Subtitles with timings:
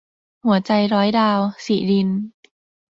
[0.45, 2.09] หัวใจร้อยดาว- สิริณ